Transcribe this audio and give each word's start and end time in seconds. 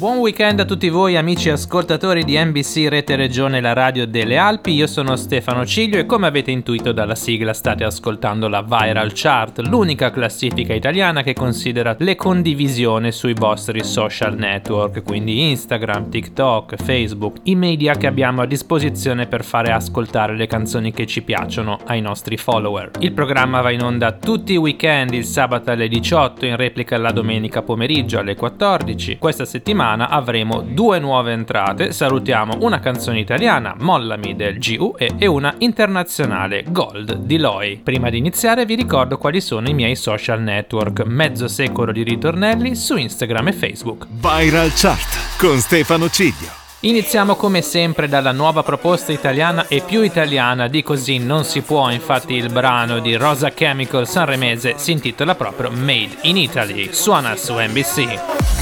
Buon 0.00 0.16
weekend 0.16 0.58
a 0.60 0.64
tutti 0.64 0.88
voi 0.88 1.18
amici 1.18 1.50
ascoltatori 1.50 2.24
di 2.24 2.42
NBC 2.42 2.86
Rete 2.88 3.16
Regione 3.16 3.60
La 3.60 3.74
Radio 3.74 4.06
delle 4.06 4.38
Alpi, 4.38 4.72
io 4.72 4.86
sono 4.86 5.14
Stefano 5.14 5.66
Ciglio 5.66 5.98
e 5.98 6.06
come 6.06 6.26
avete 6.26 6.50
intuito 6.50 6.92
dalla 6.92 7.14
sigla 7.14 7.52
state 7.52 7.84
ascoltando 7.84 8.48
la 8.48 8.62
Viral 8.62 9.10
Chart, 9.12 9.58
l'unica 9.58 10.10
classifica 10.10 10.72
italiana 10.72 11.22
che 11.22 11.34
considera 11.34 11.94
le 11.98 12.16
condivisioni 12.16 13.12
sui 13.12 13.34
vostri 13.34 13.84
social 13.84 14.38
network, 14.38 15.02
quindi 15.02 15.50
Instagram, 15.50 16.08
TikTok, 16.08 16.76
Facebook, 16.82 17.36
i 17.42 17.54
media 17.54 17.94
che 17.94 18.06
abbiamo 18.06 18.40
a 18.40 18.46
disposizione 18.46 19.26
per 19.26 19.44
fare 19.44 19.70
ascoltare 19.70 20.34
le 20.34 20.46
canzoni 20.46 20.92
che 20.92 21.04
ci 21.04 21.20
piacciono 21.20 21.78
ai 21.84 22.00
nostri 22.00 22.38
follower. 22.38 22.92
Il 23.00 23.12
programma 23.12 23.60
va 23.60 23.70
in 23.70 23.82
onda 23.82 24.12
tutti 24.12 24.54
i 24.54 24.56
weekend, 24.56 25.12
il 25.12 25.26
sabato 25.26 25.70
alle 25.70 25.88
18, 25.88 26.46
in 26.46 26.56
replica 26.56 26.96
la 26.96 27.12
domenica 27.12 27.60
pomeriggio 27.60 28.18
alle 28.18 28.34
14. 28.34 29.18
Questa 29.18 29.44
settimana 29.44 29.88
settimana 29.90 30.08
avremo 30.08 30.60
due 30.60 30.98
nuove 30.98 31.32
entrate. 31.32 31.92
Salutiamo 31.92 32.58
una 32.60 32.80
canzone 32.80 33.18
italiana, 33.18 33.74
Mollami 33.78 34.36
del 34.36 34.58
GUE, 34.58 35.12
e 35.18 35.26
una 35.26 35.54
internazionale, 35.58 36.64
Gold 36.68 37.16
di 37.16 37.38
Loi. 37.38 37.80
Prima 37.82 38.10
di 38.10 38.18
iniziare 38.18 38.64
vi 38.64 38.74
ricordo 38.74 39.18
quali 39.18 39.40
sono 39.40 39.68
i 39.68 39.74
miei 39.74 39.96
social 39.96 40.40
network, 40.40 41.04
mezzo 41.04 41.48
secolo 41.48 41.92
di 41.92 42.02
ritornelli 42.02 42.74
su 42.74 42.96
Instagram 42.96 43.48
e 43.48 43.52
Facebook. 43.52 44.06
Viral 44.08 44.72
Chart 44.74 45.38
con 45.38 45.58
Stefano 45.58 46.08
Ciglio. 46.08 46.58
Iniziamo 46.82 47.34
come 47.34 47.60
sempre 47.60 48.08
dalla 48.08 48.32
nuova 48.32 48.62
proposta 48.62 49.12
italiana 49.12 49.66
e 49.68 49.82
più 49.84 50.00
italiana 50.00 50.66
di 50.66 50.82
Così 50.82 51.18
non 51.18 51.44
si 51.44 51.60
può, 51.60 51.90
infatti 51.90 52.34
il 52.34 52.50
brano 52.50 53.00
di 53.00 53.16
Rosa 53.16 53.50
Chemical 53.50 54.08
Sanremese 54.08 54.74
si 54.78 54.92
intitola 54.92 55.34
proprio 55.34 55.70
Made 55.70 56.16
in 56.22 56.38
Italy, 56.38 56.88
suona 56.90 57.36
su 57.36 57.52
NBC. 57.52 58.59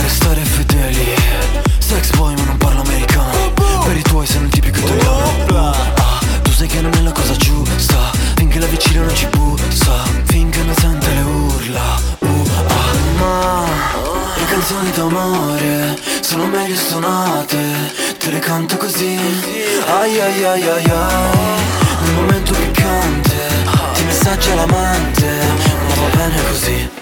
Restare 0.00 0.40
fedeli. 0.44 1.14
Sex 1.78 2.10
boy 2.16 2.34
ma 2.36 2.44
non 2.44 2.56
parlo 2.56 2.82
americano. 2.82 3.52
Per 3.84 3.96
i 3.96 4.02
tuoi 4.02 4.26
sei 4.26 4.42
un 4.42 4.48
tipico 4.48 4.78
italiano. 4.78 5.46
Ah, 5.54 6.20
Tu 6.42 6.50
sai 6.50 6.66
che 6.66 6.80
non 6.80 6.92
è 6.94 7.00
la 7.02 7.12
cosa 7.12 7.34
giusta. 7.36 8.10
Finché 8.36 8.58
la 8.58 8.66
vicina 8.66 9.04
non 9.04 9.14
ci 9.14 9.26
bussa. 9.26 10.02
Finché 10.24 10.62
non 10.62 10.74
sente 10.76 11.08
le 11.08 11.20
urla. 11.20 12.00
Uh, 12.18 12.48
ah, 12.68 12.92
Ma 13.18 13.64
le 14.36 14.44
canzoni 14.46 14.90
d'amore 14.92 15.98
Sono 16.20 16.46
meglio 16.46 16.76
suonate. 16.76 17.58
Te 18.18 18.30
le 18.30 18.38
canto 18.38 18.76
così. 18.76 19.18
Ai 19.86 20.20
ai 20.20 20.44
ai 20.44 20.68
ai 20.68 20.84
ai. 20.84 21.60
Nel 22.04 22.14
momento 22.14 22.52
piccante. 22.52 23.30
Ti 23.94 24.02
messaggia 24.04 24.54
l'amante 24.54 25.26
Ma 25.88 25.94
va 25.94 26.16
bene 26.16 26.42
così 26.48 27.01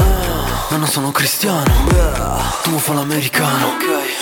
ma 0.71 0.77
non 0.77 0.87
sono 0.87 1.11
cristiano. 1.11 1.69
Tu 2.63 2.77
fa 2.77 2.93
l'americano 2.93 3.75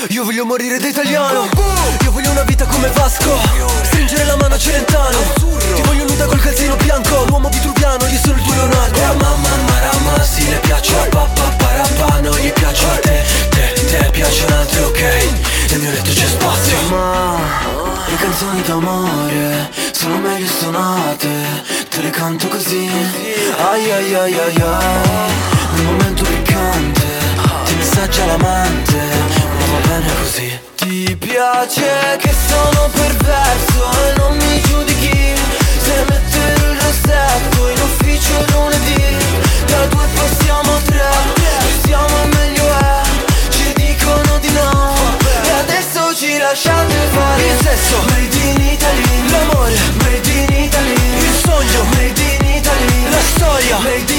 Io 0.09 0.23
voglio 0.23 0.45
morire 0.45 0.79
da 0.79 0.87
italiano. 0.87 1.47
Io 2.01 2.11
voglio 2.11 2.31
una 2.31 2.41
vita 2.41 2.65
come 2.65 2.89
Vasco. 2.89 3.37
Stringere 3.83 4.23
la 4.25 4.35
mano 4.35 4.55
a 4.55 4.57
Celentano. 4.57 5.17
Ti 5.75 5.81
voglio 5.83 6.05
nuda 6.05 6.25
col 6.25 6.39
calzino 6.39 6.75
bianco. 6.77 7.25
L'uomo 7.25 7.49
vitruviano, 7.49 8.03
io 8.07 8.17
sono 8.17 8.37
il 8.37 8.41
tuo 8.41 8.53
Leonardo 8.53 8.99
La 8.99 9.13
mamma 9.13 9.49
marama, 9.67 10.23
sì 10.23 10.49
le 10.49 10.57
piace. 10.57 10.97
A 10.97 11.05
papà 11.05 11.55
parapà 11.57 12.19
Non 12.21 12.35
gli 12.37 12.51
piace 12.51 12.85
a 12.85 12.99
te, 12.99 13.23
te, 13.49 13.85
te 13.85 14.09
piacciono 14.11 14.55
altre, 14.55 14.83
ok? 14.83 15.01
Nel 15.69 15.79
mio 15.79 15.91
letto 15.91 16.09
c'è 16.11 16.25
spazio. 16.25 16.77
Ma 16.89 17.37
le 18.07 18.15
canzoni 18.15 18.61
d'amore 18.63 19.69
sono 19.91 20.17
meglio 20.17 20.47
suonate. 20.47 21.29
Te 21.89 22.01
le 22.01 22.09
canto 22.09 22.47
così. 22.47 22.89
Ai 23.55 23.91
ai 23.91 24.15
ai 24.15 24.33
ai 24.33 24.61
ai 24.61 25.58
Messaggia 28.09 28.25
l'amante 28.25 28.95
Ma 28.95 29.65
va 29.71 29.87
bene 29.87 30.13
così. 30.21 30.59
Ti 30.77 31.15
piace 31.19 32.17
che 32.17 32.33
sono 32.47 32.89
perverso 32.91 33.91
E 34.07 34.13
non 34.17 34.35
mi 34.35 34.61
giudichi. 34.61 35.35
Se 35.83 36.05
metterò 36.07 36.71
il 36.71 36.79
rossetto 36.81 37.67
In 37.69 37.79
ufficio 37.81 38.45
lunedì 38.51 39.15
Da 39.67 39.85
due 39.85 40.05
passiamo 40.15 40.75
a 40.75 40.79
tre 40.85 41.11
siamo 41.83 42.23
e 42.23 42.27
meglio 42.35 42.67
è 42.67 43.01
Ci 43.49 43.73
dicono 43.73 44.37
di 44.39 44.51
no. 44.53 44.93
E 45.43 45.49
adesso 45.51 46.15
ci 46.15 46.37
lasciate 46.39 46.95
fare 47.11 47.45
Il 47.45 47.57
sesso. 47.61 48.01
Made 48.09 48.37
in 48.37 48.61
Italy 48.73 49.29
L'amore 49.29 49.77
Made 50.01 50.31
in 50.31 50.63
Italy. 50.63 50.93
Il 50.93 51.33
sogno 51.43 51.83
Made 51.93 52.21
in 52.21 52.55
Italy 52.57 53.09
La 53.09 53.21
storia. 53.35 53.77
Made 53.79 54.13
in 54.13 54.18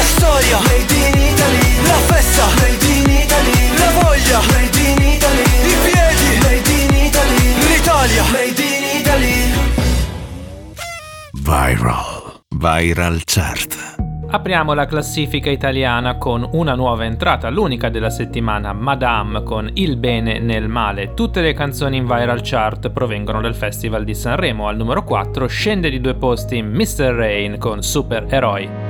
La 0.00 0.06
storia 0.06 0.58
made 0.60 0.94
in 0.94 1.14
Italy 1.14 1.82
La 1.82 1.92
festa 2.08 2.46
made 2.56 2.86
in 2.86 3.10
Italy 3.10 3.76
La 3.76 3.90
voglia 4.00 4.40
made 4.48 4.78
in 4.78 4.96
Italy 4.96 5.42
I 5.42 5.76
piedi 5.84 6.38
made 6.40 6.70
in 6.70 7.04
Italy 7.04 7.68
L'Italia 7.68 8.24
made 8.32 8.62
in 8.62 8.98
Italy 8.98 9.52
Viral. 11.32 12.40
Viral 12.48 13.20
Chart. 13.26 13.98
Apriamo 14.30 14.72
la 14.72 14.86
classifica 14.86 15.50
italiana 15.50 16.16
con 16.16 16.48
una 16.52 16.74
nuova 16.74 17.04
entrata, 17.04 17.50
l'unica 17.50 17.90
della 17.90 18.10
settimana, 18.10 18.72
Madame 18.72 19.42
con 19.42 19.68
Il 19.74 19.98
bene 19.98 20.38
nel 20.38 20.68
male. 20.68 21.12
Tutte 21.12 21.42
le 21.42 21.52
canzoni 21.52 21.98
in 21.98 22.06
viral 22.06 22.40
chart 22.42 22.88
provengono 22.88 23.42
dal 23.42 23.54
Festival 23.54 24.04
di 24.04 24.14
Sanremo. 24.14 24.66
Al 24.66 24.76
numero 24.76 25.04
4 25.04 25.46
scende 25.46 25.90
di 25.90 26.00
due 26.00 26.14
posti 26.14 26.62
Mr. 26.62 27.12
Rain 27.12 27.58
con 27.58 27.82
Supereroi. 27.82 28.89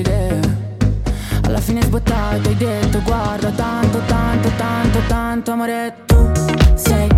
Alla 1.51 1.59
fine 1.59 1.81
sbottato 1.81 2.47
hai 2.47 2.55
detto 2.55 3.01
guarda 3.01 3.49
tanto, 3.49 3.99
tanto, 4.05 4.49
tanto, 4.55 4.99
tanto 5.05 5.51
amore 5.51 5.95
tu 6.05 6.31
sei 6.75 7.09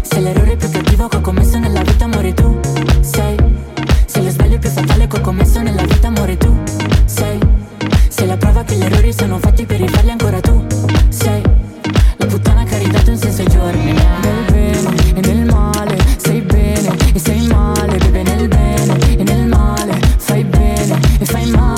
Sei 0.00 0.22
l'errore 0.22 0.56
più 0.56 0.70
cattivo 0.70 1.08
che 1.08 1.16
ho 1.18 1.20
commesso 1.20 1.58
nella 1.58 1.82
vita 1.82 2.04
amore 2.04 2.32
tu 2.32 2.58
sei 3.00 3.36
Sei 4.06 4.24
lo 4.24 4.30
sbaglio 4.30 4.58
più 4.58 4.70
fatale 4.70 5.06
che 5.06 5.16
ho 5.18 5.20
commesso 5.20 5.60
nella 5.60 5.82
vita 5.82 6.06
amore 6.06 6.38
tu 6.38 6.56
sei 7.04 7.38
Sei 8.08 8.26
la 8.26 8.38
prova 8.38 8.64
che 8.64 8.76
gli 8.76 8.82
errori 8.82 9.12
sono 9.12 9.38
fatti 9.38 9.66
per 9.66 9.78
rifarli 9.78 10.10
ancora 10.10 10.40
tu 10.40 10.64
sei 11.10 11.42
La 12.16 12.24
puttana 12.24 12.64
che 12.64 12.76
ha 12.76 12.78
ridato 12.78 13.10
un 13.10 13.18
senso 13.18 13.42
ai 13.42 13.48
giorni 13.48 13.92
Nel 13.92 14.52
bene 14.52 15.16
e 15.16 15.20
nel 15.20 15.44
male 15.44 15.98
Sei 16.16 16.40
bene 16.40 16.96
e 17.12 17.18
sei 17.18 17.46
male 17.46 17.98
Bebe 17.98 18.22
nel 18.22 18.48
bene 18.48 19.16
e 19.18 19.22
nel 19.22 19.46
male 19.46 19.98
Fai 20.16 20.42
bene 20.44 20.98
e 21.18 21.24
fai 21.26 21.50
male 21.50 21.75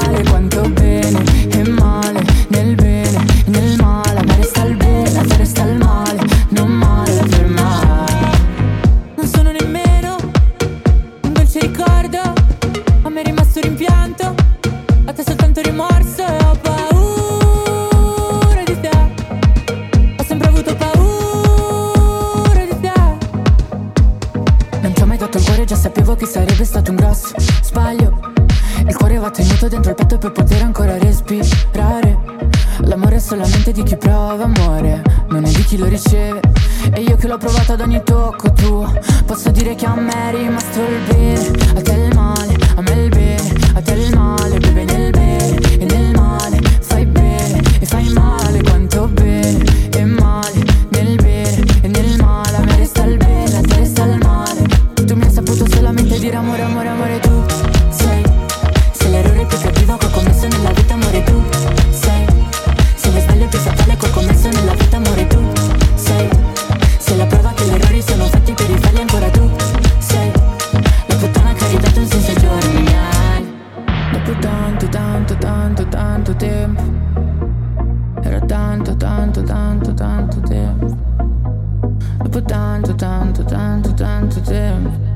tanto, 83.18 83.42
tanto, 83.42 83.94
tanto, 83.94 83.94
tanto 83.94 84.40
tempo 84.42 84.90
Era 84.90 85.07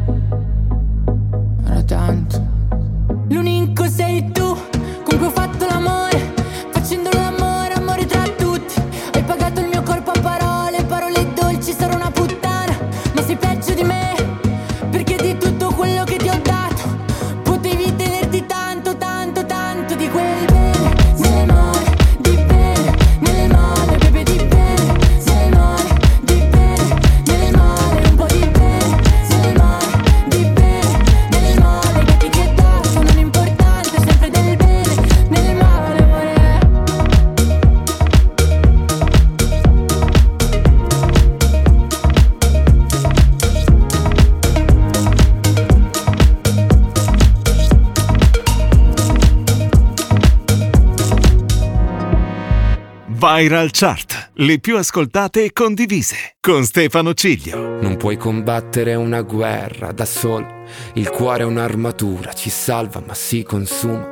Viral 53.42 53.70
Chart, 53.72 54.30
le 54.34 54.60
più 54.60 54.76
ascoltate 54.76 55.42
e 55.42 55.52
condivise, 55.52 56.36
con 56.38 56.64
Stefano 56.64 57.12
Ciglio. 57.12 57.80
Non 57.80 57.96
puoi 57.96 58.16
combattere 58.16 58.94
una 58.94 59.22
guerra 59.22 59.90
da 59.90 60.04
solo. 60.04 60.62
Il 60.94 61.10
cuore 61.10 61.42
è 61.42 61.44
un'armatura, 61.44 62.34
ci 62.34 62.50
salva 62.50 63.02
ma 63.04 63.14
si 63.14 63.42
consuma. 63.42 64.11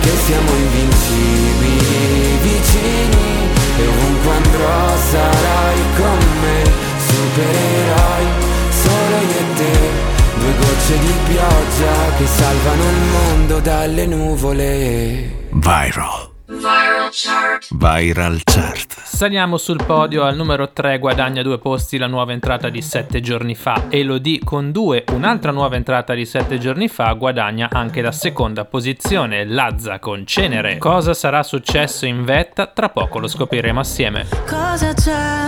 Perché 0.00 0.16
siamo 0.16 0.50
invincibili 0.54 2.38
vicini 2.40 3.48
e 3.76 3.86
ovunque 3.86 4.30
andrò 4.32 4.96
sarai 5.10 5.78
con 5.96 6.18
me, 6.40 6.62
supereroi 7.06 8.26
solo 8.70 9.16
io 9.20 9.38
e 9.38 9.54
te. 9.56 10.08
Due 10.38 10.54
gocce 10.58 10.98
di 10.98 11.12
pioggia 11.26 12.16
che 12.16 12.26
salvano 12.26 12.82
il 12.82 13.00
mondo 13.12 13.60
dalle 13.60 14.06
nuvole. 14.06 15.48
Viral. 15.50 16.29
Viral 16.50 17.10
Chart. 17.12 17.68
Viral 17.70 18.40
Chart. 18.42 19.00
Saliamo 19.04 19.56
sul 19.56 19.80
podio, 19.86 20.24
al 20.24 20.34
numero 20.34 20.72
3 20.72 20.98
guadagna 20.98 21.42
due 21.42 21.60
posti 21.60 21.96
la 21.96 22.08
nuova 22.08 22.32
entrata 22.32 22.68
di 22.68 22.82
7 22.82 23.20
giorni 23.20 23.54
fa. 23.54 23.84
Elodie 23.88 24.40
con 24.42 24.72
due, 24.72 25.04
un'altra 25.12 25.52
nuova 25.52 25.76
entrata 25.76 26.12
di 26.12 26.26
7 26.26 26.58
giorni 26.58 26.88
fa, 26.88 27.12
guadagna 27.12 27.68
anche 27.70 28.02
la 28.02 28.10
seconda 28.10 28.64
posizione. 28.64 29.46
Lazza 29.46 30.00
con 30.00 30.26
Cenere. 30.26 30.78
Cosa 30.78 31.14
sarà 31.14 31.44
successo 31.44 32.04
in 32.04 32.24
vetta? 32.24 32.66
Tra 32.66 32.88
poco 32.88 33.20
lo 33.20 33.28
scopriremo 33.28 33.78
assieme. 33.78 34.26
Cosa 34.48 34.92
c'è? 34.92 35.46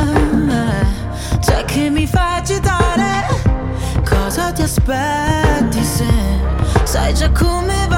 C'è 1.40 1.64
che 1.64 1.90
mi 1.90 2.06
fa 2.06 2.36
agitare? 2.36 3.26
Cosa 4.08 4.52
ti 4.52 4.62
aspetti 4.62 5.82
se 5.82 6.04
sai 6.84 7.12
già 7.12 7.28
come 7.30 7.86
va 7.88 7.91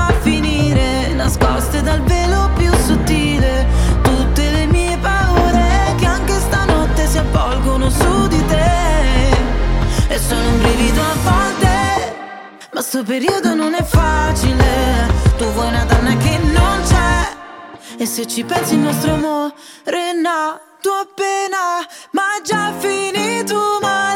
ma 12.75 12.83
sto 12.83 13.05
periodo 13.05 13.55
non 13.55 13.73
è 13.75 13.83
facile. 13.83 15.07
Tu 15.39 15.45
vuoi 15.53 15.69
una 15.69 15.85
donna 15.85 16.17
che 16.17 16.39
non 16.39 16.83
c'è. 16.87 17.97
E 17.97 18.05
se 18.05 18.27
ci 18.27 18.45
pensi 18.45 18.75
il 18.75 18.81
nostro 18.81 19.15
amore 19.15 19.55
è 19.85 20.13
appena 20.93 21.87
ma 22.11 22.41
già 22.43 22.73
finito 22.79 23.79
male 23.81 24.14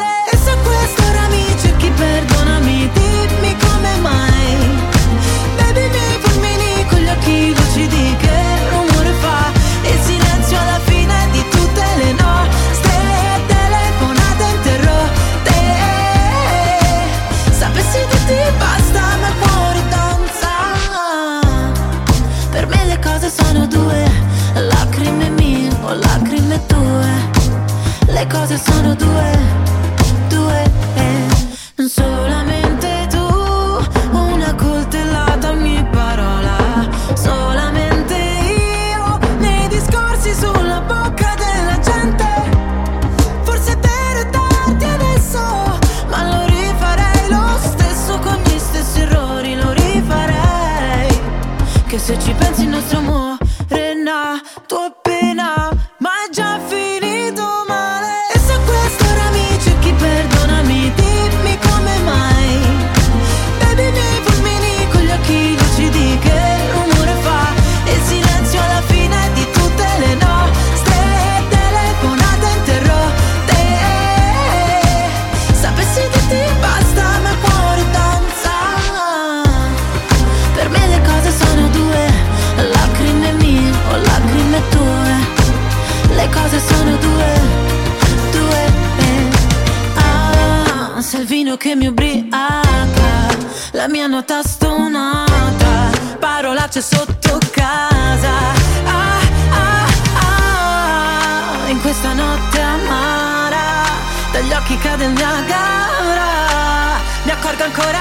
cose 28.28 28.58
sono 28.58 28.94
due, 28.94 29.17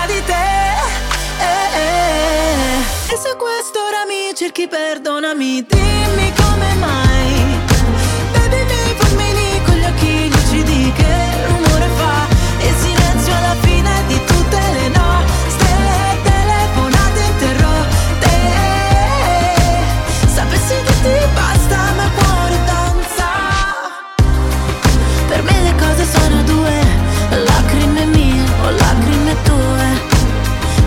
di 0.07 0.23
te. 0.23 0.45
Eh, 1.39 1.67
eh. 1.83 3.13
E 3.13 3.17
se 3.17 3.29
a 3.29 3.35
quest'ora 3.35 4.05
mi 4.07 4.33
cerchi 4.33 4.67
perdonami. 4.67 5.65
Dimmi 5.67 6.33
come 6.35 6.73
mai 6.75 7.06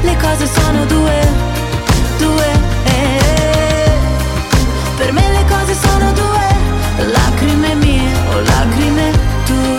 Le 0.02 0.16
cose 0.16 0.46
sono 0.46 0.84
due, 0.86 1.28
due 2.18 2.52
eh. 2.84 3.98
Per 4.96 5.12
me 5.12 5.30
le 5.30 5.44
cose 5.48 5.74
sono 5.74 6.12
due 6.12 7.08
Lacrime 7.12 7.74
mie 7.74 8.10
o 8.32 8.40
lacrime 8.40 9.12
tue 9.44 9.78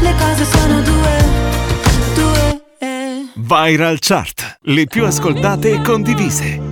Le 0.00 0.14
cose 0.18 0.44
sono 0.44 0.80
due, 0.82 1.24
due 2.14 2.62
eh. 2.78 3.26
Viral 3.34 3.98
Chart. 3.98 4.58
Le 4.62 4.86
più 4.86 5.04
ascoltate 5.04 5.72
e 5.72 5.82
condivise. 5.82 6.71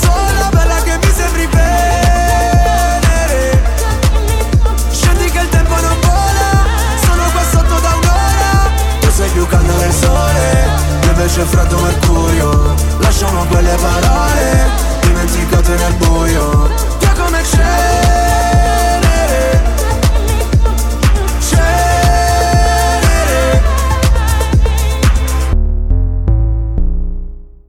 Sola, 0.00 0.48
che 0.82 0.98
mi 1.02 1.12
sembri 1.14 1.46
che 5.30 5.40
il 5.40 5.48
tempo 5.48 5.74
non 5.74 5.96
vola, 6.00 6.66
sono 7.02 7.30
qua 7.30 7.42
sotto 7.50 7.80
da 7.80 7.98
sei 9.10 9.28
più 9.30 9.46
caldo 9.46 9.72
del 9.78 9.92
sole, 9.92 10.68
io 11.02 11.10
invece 11.10 11.42
freddo 11.42 11.78
mercurio. 11.80 12.74
Lasciamo 13.00 13.44
quelle 13.46 13.74
parole, 13.74 14.70
dimenticate 15.00 15.74
nel 15.74 15.94
buio. 15.94 16.70
Via 16.98 17.12
come 17.12 17.42
cenere, 17.42 18.82
cenere. 21.40 22.86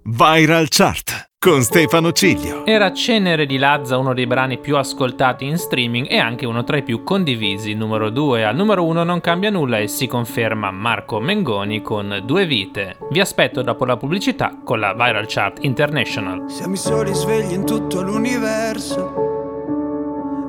Viral 0.03 0.67
Chart 0.69 1.08
con 1.41 1.63
Stefano 1.63 2.11
Ciglio. 2.11 2.65
Era 2.65 2.91
Cenere 2.91 3.45
di 3.45 3.57
Lazza 3.57 3.97
uno 3.97 4.13
dei 4.13 4.27
brani 4.27 4.57
più 4.57 4.75
ascoltati 4.75 5.45
in 5.45 5.57
streaming 5.57 6.05
e 6.09 6.17
anche 6.17 6.45
uno 6.45 6.65
tra 6.65 6.75
i 6.75 6.83
più 6.83 7.01
condivisi. 7.01 7.73
Numero 7.75 8.09
2 8.09 8.43
al 8.43 8.57
numero 8.57 8.83
1 8.83 9.05
non 9.05 9.21
cambia 9.21 9.49
nulla 9.49 9.77
e 9.77 9.87
si 9.87 10.05
conferma 10.05 10.69
Marco 10.69 11.21
Mengoni 11.21 11.81
con 11.81 12.23
Due 12.25 12.45
Vite. 12.45 12.97
Vi 13.09 13.21
aspetto 13.21 13.61
dopo 13.61 13.85
la 13.85 13.95
pubblicità 13.95 14.57
con 14.61 14.81
la 14.81 14.91
Viral 14.91 15.27
Chart 15.29 15.63
International. 15.63 16.51
Siamo 16.51 16.73
i 16.73 16.77
soli 16.77 17.13
svegli 17.13 17.53
in 17.53 17.65
tutto 17.65 18.01
l'universo 18.01 19.13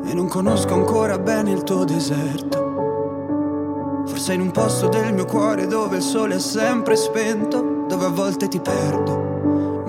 e 0.05 0.13
non 0.13 0.27
conosco 0.27 0.75
ancora 0.75 1.21
bene 1.21 1.53
il 1.53 1.63
tuo 1.63 1.85
deserto. 1.85 2.59
Forse 4.07 4.33
in 4.33 4.41
un 4.41 4.51
posto 4.51 4.89
del 4.89 5.15
mio 5.15 5.25
cuore 5.25 5.69
dove 5.69 5.99
il 5.99 6.03
sole 6.03 6.35
è 6.35 6.41
sempre 6.41 6.97
spento, 6.97 7.85
dove 7.87 8.07
a 8.07 8.11
volte 8.11 8.49
ti 8.49 8.59
perdo, 8.59 9.30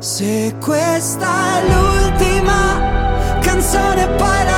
Se 0.00 0.54
questa 0.60 1.58
è 1.58 1.68
l'ultima 1.68 3.38
canzone, 3.40 4.06
poi 4.06 4.44
la 4.44 4.57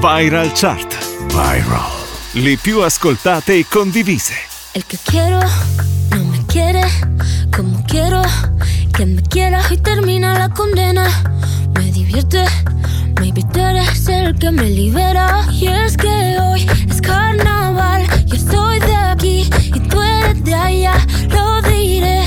Viral 0.00 0.50
Chart. 0.54 0.96
Viral. 1.28 1.90
Le 2.32 2.56
più 2.56 2.80
ascoltate 2.80 3.58
e 3.58 3.66
condivise. 3.68 4.32
El 4.72 4.86
que 4.86 4.96
quiero 4.96 5.40
no 6.10 6.24
me 6.24 6.42
quiere 6.46 6.82
como 7.54 7.84
quiero 7.86 8.22
que 8.96 9.04
me 9.04 9.20
quiera 9.20 9.60
y 9.70 9.76
termina 9.76 10.38
la 10.38 10.48
condena. 10.48 11.06
Me 11.74 11.92
divierte, 11.92 12.46
maybe 13.20 13.42
tú 13.52 13.60
eres 13.60 14.08
el 14.08 14.38
que 14.38 14.50
me 14.50 14.70
libera. 14.70 15.44
Y 15.52 15.66
es 15.66 15.98
que 15.98 16.38
hoy 16.40 16.66
es 16.88 17.02
carnaval, 17.02 18.06
yo 18.24 18.38
soy 18.38 18.78
de 18.80 18.96
aquí 18.96 19.50
y 19.74 19.80
tú 19.80 20.00
eres 20.00 20.42
de 20.42 20.54
allá. 20.54 20.94
Lo 21.28 21.60
diré. 21.60 22.22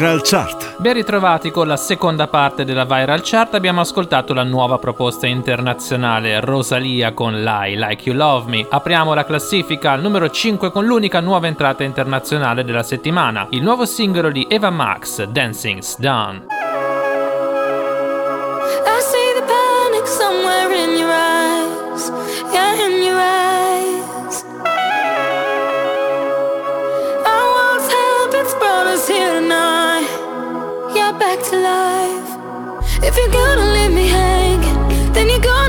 Viral 0.00 0.22
Chart. 0.22 0.76
Ben 0.78 0.94
ritrovati 0.94 1.50
con 1.50 1.66
la 1.66 1.76
seconda 1.76 2.26
parte 2.26 2.64
della 2.64 2.86
Viral 2.86 3.20
Chart. 3.22 3.52
Abbiamo 3.52 3.82
ascoltato 3.82 4.32
la 4.32 4.44
nuova 4.44 4.78
proposta 4.78 5.26
internazionale 5.26 6.40
Rosalia 6.40 7.12
con 7.12 7.42
Lie 7.42 7.76
Like 7.76 8.08
You 8.08 8.16
Love 8.16 8.48
Me. 8.48 8.66
Apriamo 8.66 9.12
la 9.12 9.26
classifica 9.26 9.90
al 9.92 10.00
numero 10.00 10.30
5 10.30 10.72
con 10.72 10.86
l'unica 10.86 11.20
nuova 11.20 11.48
entrata 11.48 11.84
internazionale 11.84 12.64
della 12.64 12.82
settimana, 12.82 13.46
il 13.50 13.62
nuovo 13.62 13.84
singolo 13.84 14.30
di 14.30 14.46
Eva 14.48 14.70
Max, 14.70 15.22
Dancing's 15.24 15.98
Done. 15.98 16.59
back 31.36 31.44
to 31.48 31.56
life. 31.60 32.28
If 33.04 33.16
you're 33.16 33.28
gonna 33.28 33.72
leave 33.72 33.92
me 33.92 34.08
hanging, 34.08 35.12
then 35.12 35.28
you're 35.28 35.38
gonna. 35.38 35.59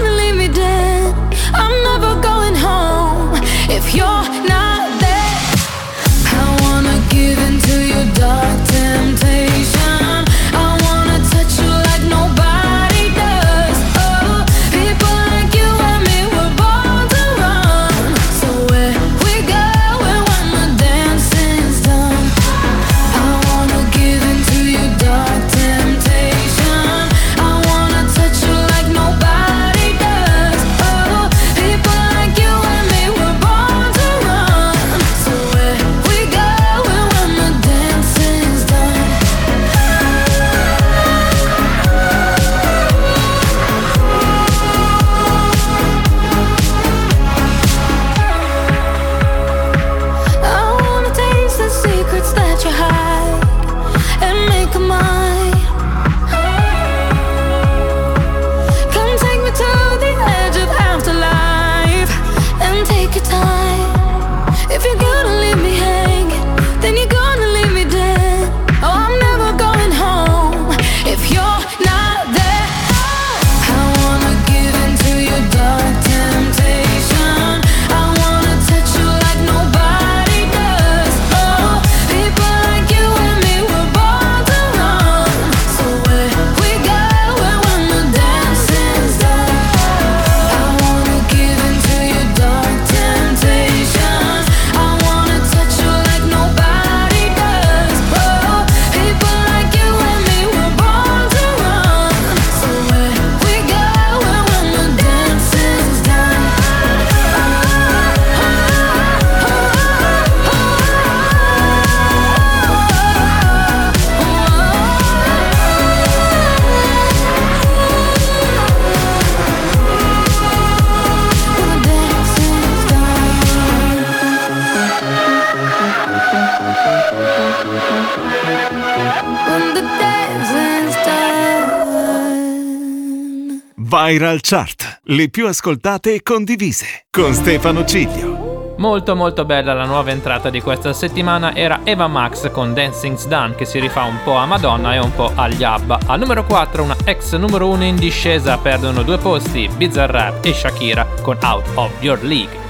Viral 134.11 134.39
Chart, 134.41 134.99
le 135.03 135.29
più 135.29 135.47
ascoltate 135.47 136.15
e 136.15 136.21
condivise, 136.21 137.05
con 137.09 137.33
Stefano 137.33 137.85
Ciglio. 137.85 138.73
Molto 138.77 139.15
molto 139.15 139.45
bella 139.45 139.73
la 139.73 139.85
nuova 139.85 140.11
entrata 140.11 140.49
di 140.49 140.59
questa 140.59 140.91
settimana 140.91 141.55
era 141.55 141.79
Eva 141.85 142.07
Max 142.07 142.51
con 142.51 142.73
Dancing's 142.73 143.25
Done 143.27 143.55
che 143.55 143.63
si 143.63 143.79
rifà 143.79 144.03
un 144.03 144.17
po' 144.21 144.35
a 144.35 144.45
Madonna 144.45 144.93
e 144.95 144.99
un 144.99 145.15
po' 145.15 145.31
agli 145.33 145.63
Abba. 145.63 145.97
Al 146.07 146.19
numero 146.19 146.43
4 146.43 146.83
una 146.83 146.97
ex 147.05 147.37
numero 147.37 147.69
1 147.69 147.85
in 147.85 147.95
discesa 147.95 148.57
perdono 148.57 149.03
due 149.03 149.17
posti, 149.17 149.69
Bizarrap 149.77 150.43
e 150.43 150.53
Shakira 150.53 151.07
con 151.21 151.37
Out 151.41 151.69
of 151.75 151.91
Your 152.01 152.21
League. 152.21 152.60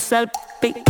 myself 0.00 0.30
be. 0.62 0.89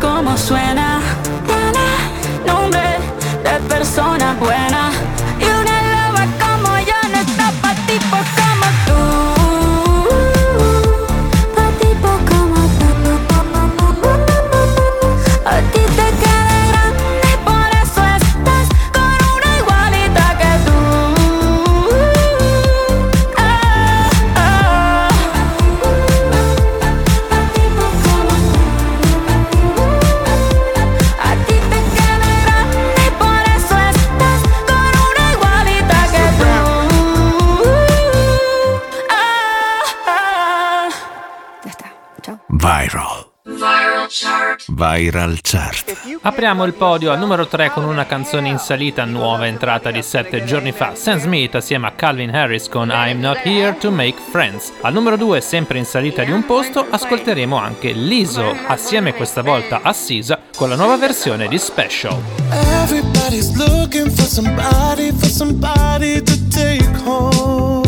como 0.00 0.36
suena. 0.36 1.00
Nombre 2.46 2.98
de 3.44 3.68
persona 3.68 4.34
buena 4.38 4.90
Viral 44.98 45.38
Chart. 45.42 46.18
Apriamo 46.22 46.64
il 46.64 46.74
podio 46.74 47.12
al 47.12 47.20
numero 47.20 47.46
3 47.46 47.70
con 47.70 47.84
una 47.84 48.04
canzone 48.04 48.48
in 48.48 48.58
salita, 48.58 49.04
nuova 49.04 49.46
entrata 49.46 49.92
di 49.92 50.02
7 50.02 50.42
giorni 50.44 50.72
fa, 50.72 50.96
Sam 50.96 51.20
Smith 51.20 51.54
assieme 51.54 51.86
a 51.86 51.92
Calvin 51.92 52.34
Harris 52.34 52.68
con 52.68 52.90
I'm 52.92 53.20
Not 53.20 53.38
Here 53.44 53.76
to 53.78 53.92
Make 53.92 54.20
Friends. 54.30 54.72
Al 54.80 54.92
numero 54.92 55.16
2, 55.16 55.40
sempre 55.40 55.78
in 55.78 55.84
salita 55.84 56.24
di 56.24 56.32
un 56.32 56.44
posto, 56.44 56.84
ascolteremo 56.90 57.56
anche 57.56 57.92
Liso, 57.92 58.52
assieme 58.66 59.14
questa 59.14 59.42
volta 59.42 59.82
a 59.82 59.92
Sisa, 59.92 60.40
con 60.56 60.68
la 60.68 60.74
nuova 60.74 60.96
versione 60.96 61.46
di 61.46 61.58
Special. 61.58 62.20
Everybody's 62.82 63.54
looking 63.54 64.10
for 64.10 64.26
somebody, 64.26 65.12
for 65.12 65.28
somebody 65.28 66.20
to 66.20 66.34
take 66.48 66.90
home. 67.04 67.87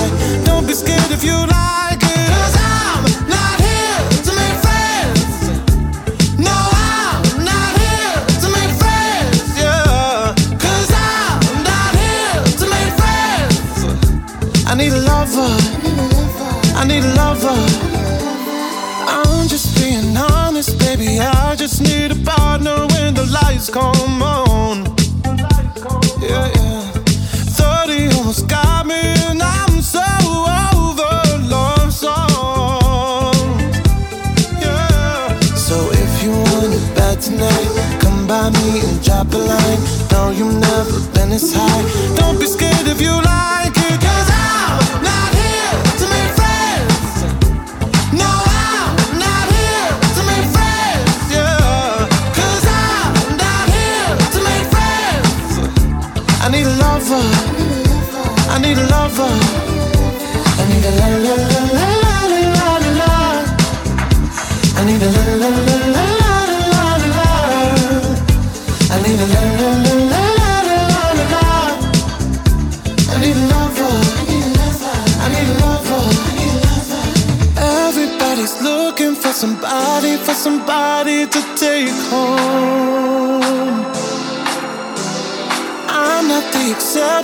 And 39.21 39.31
drop 39.31 39.41
a 39.41 39.45
line. 39.45 39.79
No, 40.11 40.31
you've 40.31 40.59
never 40.59 40.99
been 41.13 41.29
this 41.29 41.53
high. 41.55 42.15
Don't 42.15 42.39
be 42.39 42.45
scared 42.45 42.87
if 42.87 43.01
you 43.01 43.11
like 43.11 43.70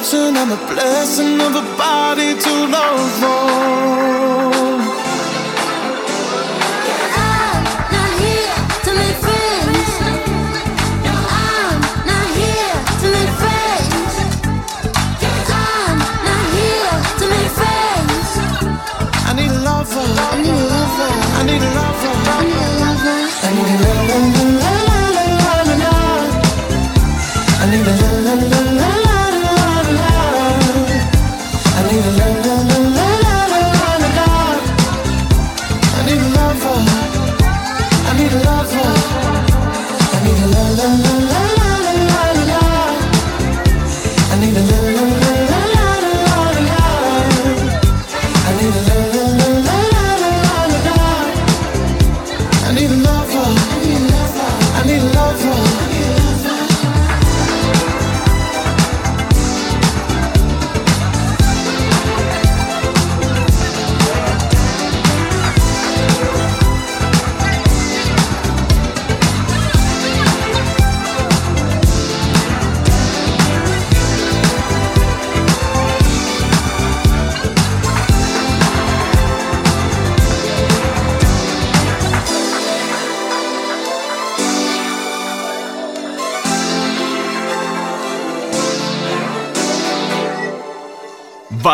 exception, 0.08 0.38
I'm 0.38 0.51
a 0.51 0.74
blessing 0.74 1.41
of 1.41 1.55
a 1.55 1.78
body 1.78 2.39
to 2.39 2.68
love 2.68 3.24
on. 3.24 4.57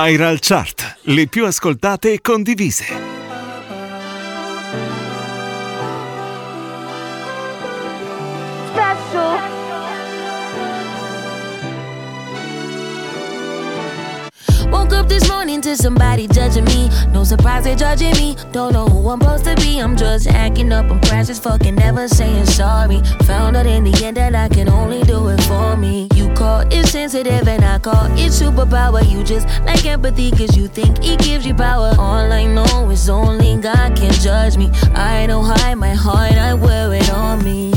Viral 0.06 0.40
Chart, 0.42 0.98
le 1.04 1.28
più 1.28 1.46
ascoltate 1.46 2.12
e 2.12 2.20
condivise. 2.20 3.13
To 15.64 15.78
somebody 15.78 16.28
judging 16.28 16.66
me. 16.66 16.90
No 17.14 17.24
surprise 17.24 17.64
they're 17.64 17.76
judging 17.76 18.12
me. 18.18 18.36
Don't 18.52 18.74
know 18.74 18.86
who 18.86 19.10
I'm 19.10 19.22
supposed 19.22 19.46
to 19.46 19.56
be. 19.56 19.80
I'm 19.80 19.96
just 19.96 20.28
acting 20.28 20.74
up. 20.74 20.92
I'm 20.92 21.00
precious, 21.00 21.40
fucking 21.40 21.76
never 21.76 22.08
saying 22.08 22.46
sorry. 22.48 23.02
Found 23.24 23.56
out 23.56 23.66
in 23.66 23.86
the 23.86 24.04
end 24.04 24.18
that 24.18 24.36
I 24.36 24.50
can 24.50 24.68
only 24.68 25.04
do 25.04 25.30
it 25.30 25.42
for 25.44 25.78
me. 25.78 26.10
You 26.16 26.34
call 26.34 26.62
it 26.70 26.86
sensitive 26.88 27.48
and 27.48 27.64
I 27.64 27.80
call 27.80 28.06
it 28.18 28.32
superpower. 28.32 29.10
You 29.10 29.24
just 29.24 29.48
like 29.66 29.86
empathy 29.86 30.32
cause 30.32 30.58
you 30.58 30.68
think 30.68 30.98
it 31.02 31.20
gives 31.20 31.46
you 31.46 31.54
power. 31.54 31.94
All 31.98 32.32
I 32.32 32.46
know 32.46 32.90
is 32.90 33.10
only 33.10 33.56
God 33.58 33.96
can 33.96 34.12
judge 34.12 34.58
me. 34.58 34.70
I 34.94 35.28
don't 35.28 35.46
hide 35.46 35.76
my 35.76 35.94
heart, 35.94 36.34
I 36.34 36.54
wear 36.56 36.94
it 36.94 37.10
on 37.10 37.44
me. 37.44 37.73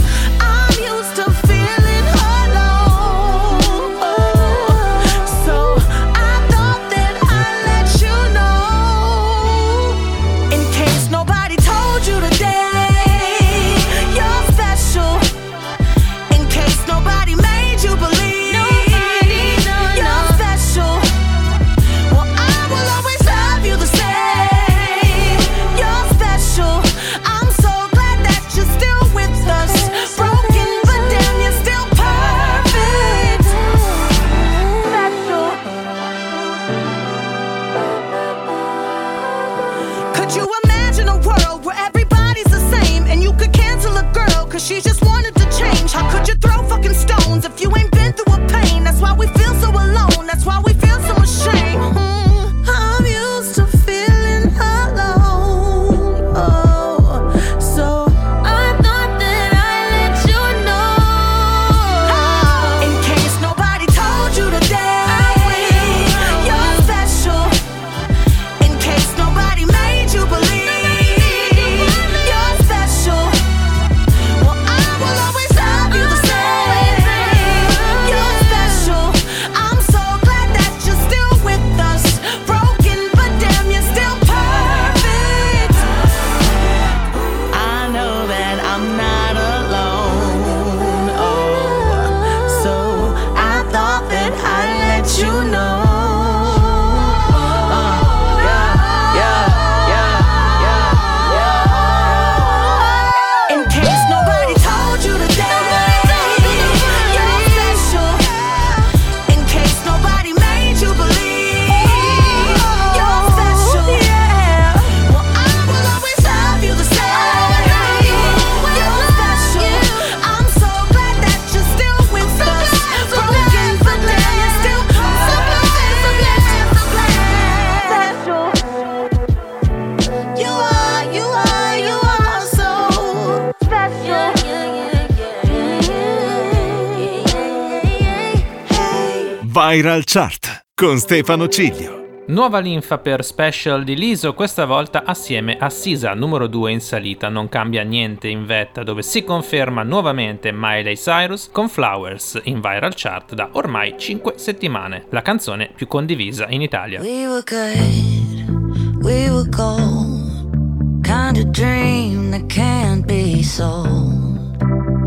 Viral 139.76 140.04
Chart 140.06 140.68
con 140.74 140.96
Stefano 140.96 141.48
Ciglio. 141.48 142.22
Nuova 142.28 142.60
linfa 142.60 142.96
per 142.96 143.22
special 143.22 143.84
di 143.84 143.94
Liso, 143.94 144.32
questa 144.32 144.64
volta 144.64 145.02
assieme 145.04 145.58
a 145.58 145.68
Sisa, 145.68 146.14
numero 146.14 146.46
2 146.46 146.72
in 146.72 146.80
salita. 146.80 147.28
Non 147.28 147.50
cambia 147.50 147.82
niente 147.82 148.26
in 148.28 148.46
vetta, 148.46 148.82
dove 148.82 149.02
si 149.02 149.22
conferma 149.22 149.82
nuovamente 149.82 150.50
Miley 150.50 150.96
Cyrus 150.96 151.50
con 151.52 151.68
Flowers 151.68 152.40
in 152.44 152.62
viral 152.62 152.94
chart 152.94 153.34
da 153.34 153.50
ormai 153.52 153.96
5 153.98 154.38
settimane. 154.38 155.04
La 155.10 155.20
canzone 155.20 155.68
più 155.76 155.86
condivisa 155.86 156.46
in 156.48 156.62
Italia. 156.62 156.98
We 157.02 157.26
were 157.26 157.42
good, 157.44 159.02
we 159.02 159.28
were 159.28 159.46
gold. 159.50 161.02
Kind 161.02 161.36
of 161.36 161.50
dream 161.50 162.30
that 162.30 162.46
can't 162.46 163.04
be 163.04 163.42
sold. 163.42 164.56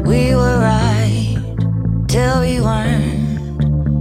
We 0.05 0.35
were 0.35 0.59
right 0.59 1.41
till 2.05 2.41
we 2.41 2.59
weren't. 2.59 3.18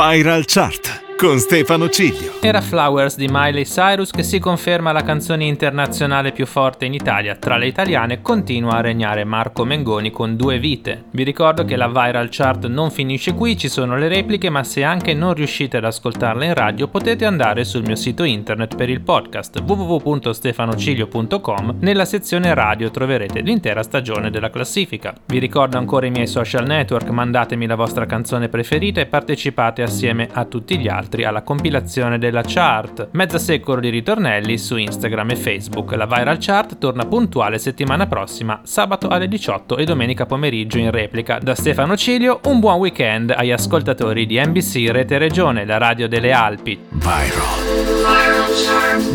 Viral 0.00 0.46
Chart 0.46 0.89
con 1.20 1.38
Stefano 1.38 1.90
Ciglio. 1.90 2.40
Era 2.40 2.62
Flowers 2.62 3.16
di 3.16 3.28
Miley 3.30 3.64
Cyrus 3.64 4.10
che 4.10 4.22
si 4.22 4.38
conferma 4.38 4.90
la 4.90 5.02
canzone 5.02 5.44
internazionale 5.44 6.32
più 6.32 6.46
forte 6.46 6.86
in 6.86 6.94
Italia. 6.94 7.36
Tra 7.36 7.58
le 7.58 7.66
italiane 7.66 8.22
continua 8.22 8.76
a 8.76 8.80
regnare 8.80 9.24
Marco 9.24 9.66
Mengoni 9.66 10.10
con 10.10 10.34
due 10.34 10.58
vite. 10.58 11.04
Vi 11.10 11.22
ricordo 11.22 11.66
che 11.66 11.76
la 11.76 11.88
Viral 11.88 12.28
Chart 12.30 12.66
non 12.68 12.90
finisce 12.90 13.34
qui, 13.34 13.58
ci 13.58 13.68
sono 13.68 13.98
le 13.98 14.08
repliche, 14.08 14.48
ma 14.48 14.64
se 14.64 14.82
anche 14.82 15.12
non 15.12 15.34
riuscite 15.34 15.76
ad 15.76 15.84
ascoltarla 15.84 16.46
in 16.46 16.54
radio 16.54 16.88
potete 16.88 17.26
andare 17.26 17.64
sul 17.64 17.82
mio 17.82 17.96
sito 17.96 18.24
internet 18.24 18.74
per 18.74 18.88
il 18.88 19.02
podcast 19.02 19.62
www.stefanocilio.com. 19.62 21.76
Nella 21.80 22.06
sezione 22.06 22.54
radio 22.54 22.90
troverete 22.90 23.40
l'intera 23.40 23.82
stagione 23.82 24.30
della 24.30 24.48
classifica. 24.48 25.14
Vi 25.26 25.38
ricordo 25.38 25.76
ancora 25.76 26.06
i 26.06 26.10
miei 26.10 26.26
social 26.26 26.66
network, 26.66 27.10
mandatemi 27.10 27.66
la 27.66 27.74
vostra 27.74 28.06
canzone 28.06 28.48
preferita 28.48 29.02
e 29.02 29.06
partecipate 29.06 29.82
assieme 29.82 30.26
a 30.32 30.46
tutti 30.46 30.78
gli 30.78 30.88
altri 30.88 31.08
alla 31.18 31.42
compilazione 31.42 32.18
della 32.18 32.42
chart. 32.44 33.08
Mezza 33.12 33.38
secolo 33.38 33.80
di 33.80 33.88
ritornelli 33.88 34.56
su 34.58 34.76
Instagram 34.76 35.30
e 35.30 35.36
Facebook. 35.36 35.92
La 35.92 36.06
Viral 36.06 36.38
Chart 36.38 36.78
torna 36.78 37.04
puntuale 37.06 37.58
settimana 37.58 38.06
prossima, 38.06 38.60
sabato 38.64 39.08
alle 39.08 39.28
18 39.28 39.76
e 39.76 39.84
domenica 39.84 40.26
pomeriggio 40.26 40.78
in 40.78 40.90
replica. 40.90 41.38
Da 41.38 41.54
Stefano 41.54 41.96
Cilio, 41.96 42.40
un 42.44 42.60
buon 42.60 42.78
weekend 42.78 43.34
agli 43.36 43.50
ascoltatori 43.50 44.26
di 44.26 44.40
NBC 44.40 44.88
Rete 44.90 45.18
Regione, 45.18 45.64
la 45.64 45.78
radio 45.78 46.08
delle 46.08 46.32
Alpi. 46.32 46.78
Viral. 46.90 47.60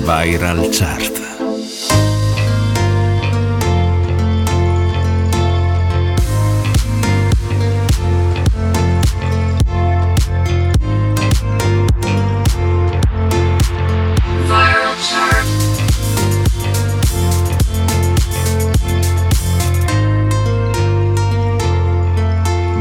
Viral 0.04 0.70
Chart. 0.72 1.35